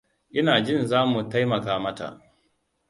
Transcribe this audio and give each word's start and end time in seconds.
Ina 0.39 0.55
jin 0.65 0.81
za 0.89 0.99
mu 1.11 1.19
taimaka 1.29 1.73
mata. 1.83 2.07